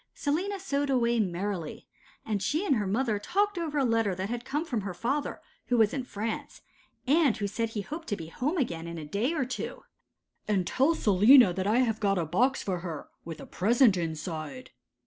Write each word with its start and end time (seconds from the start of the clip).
Selina 0.15 0.59
sewed 0.59 0.89
away 0.89 1.19
merrily, 1.19 1.87
and 2.25 2.41
she 2.41 2.65
and 2.65 2.77
her 2.77 2.87
mother 2.87 3.19
talked 3.19 3.59
over 3.59 3.77
a 3.77 3.85
letter 3.85 4.15
that 4.15 4.29
had 4.31 4.43
come 4.43 4.65
from 4.65 4.81
her 4.81 4.95
father, 4.95 5.39
who 5.67 5.77
was 5.77 5.93
in 5.93 6.03
France, 6.03 6.63
and 7.05 7.37
who 7.37 7.45
said 7.45 7.69
he 7.69 7.81
hoped 7.81 8.07
to 8.07 8.15
be 8.15 8.25
home 8.25 8.57
again 8.57 8.87
in 8.87 8.97
a 8.97 9.05
day 9.05 9.31
or 9.35 9.45
two. 9.45 9.83
'And 10.47 10.65
tell 10.65 10.95
Selina 10.95 11.53
that 11.53 11.67
I 11.67 11.81
have 11.81 11.99
got 11.99 12.17
a 12.17 12.25
box 12.25 12.63
for 12.63 12.79
her, 12.79 13.09
with 13.25 13.39
a 13.39 13.45
present 13.45 13.95
inside. 13.95 14.71